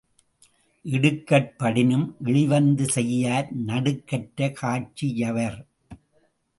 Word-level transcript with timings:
இடுக்கட் 0.85 1.51
படினும் 1.57 2.15
இழிவந்த 2.23 2.83
செய்யார் 2.87 3.47
நடுக்கற்ற 3.65 4.51
காட்சி 4.51 5.07
யவர். 5.17 5.59